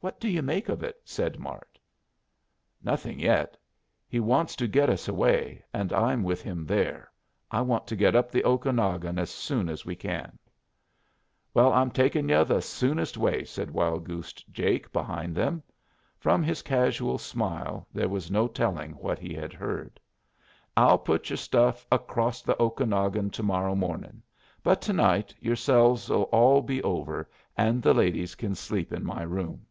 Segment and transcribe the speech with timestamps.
[0.00, 1.78] "What do you make out of it?" said Mart.
[2.82, 3.56] "Nothing yet.
[4.06, 7.10] He wants to get us away, and I'm with him there.
[7.50, 10.38] I want to get up the Okanagon as soon as we can."
[11.54, 15.62] "Well, I'm takin' yu' the soonest way," said Wild Goose Jake, behind them.
[16.18, 19.98] From his casual smile there was no telling what he had heard.
[20.76, 24.22] "I'll put your stuff acrosst the Okanagon to morrow mornin'.
[24.62, 29.64] But to night yourselves'll all be over, and the ladies kin sleep in my room."